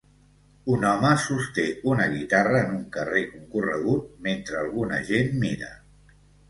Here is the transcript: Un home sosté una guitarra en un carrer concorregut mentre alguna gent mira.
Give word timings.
Un 0.75 0.87
home 0.91 1.11
sosté 1.23 1.65
una 1.91 2.09
guitarra 2.15 2.63
en 2.63 2.73
un 2.79 2.83
carrer 2.99 3.23
concorregut 3.37 4.11
mentre 4.29 4.61
alguna 4.67 5.07
gent 5.13 5.35
mira. 5.47 5.75